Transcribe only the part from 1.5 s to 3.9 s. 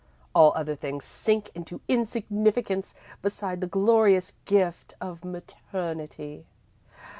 into insignificance beside the